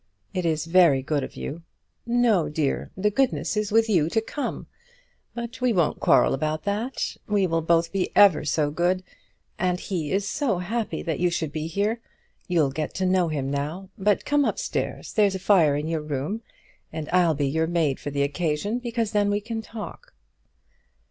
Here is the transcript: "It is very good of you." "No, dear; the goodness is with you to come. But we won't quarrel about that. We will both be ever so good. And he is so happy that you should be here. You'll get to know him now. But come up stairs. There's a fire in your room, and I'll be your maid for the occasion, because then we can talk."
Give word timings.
"It 0.33 0.47
is 0.47 0.65
very 0.65 1.03
good 1.03 1.23
of 1.23 1.35
you." 1.35 1.61
"No, 2.07 2.49
dear; 2.49 2.89
the 2.97 3.11
goodness 3.11 3.55
is 3.55 3.71
with 3.71 3.87
you 3.87 4.09
to 4.09 4.19
come. 4.19 4.65
But 5.35 5.61
we 5.61 5.71
won't 5.73 5.99
quarrel 5.99 6.33
about 6.33 6.63
that. 6.63 7.17
We 7.27 7.45
will 7.45 7.61
both 7.61 7.91
be 7.91 8.09
ever 8.15 8.43
so 8.43 8.71
good. 8.71 9.03
And 9.59 9.79
he 9.79 10.11
is 10.11 10.27
so 10.27 10.57
happy 10.57 11.03
that 11.03 11.19
you 11.19 11.29
should 11.29 11.51
be 11.51 11.67
here. 11.67 12.01
You'll 12.47 12.71
get 12.71 12.95
to 12.95 13.05
know 13.05 13.27
him 13.27 13.51
now. 13.51 13.89
But 13.95 14.25
come 14.25 14.43
up 14.43 14.57
stairs. 14.57 15.13
There's 15.13 15.35
a 15.35 15.39
fire 15.39 15.75
in 15.75 15.87
your 15.87 16.01
room, 16.01 16.41
and 16.91 17.07
I'll 17.09 17.35
be 17.35 17.45
your 17.47 17.67
maid 17.67 17.99
for 17.99 18.09
the 18.09 18.23
occasion, 18.23 18.79
because 18.79 19.11
then 19.11 19.29
we 19.29 19.39
can 19.39 19.61
talk." 19.61 20.15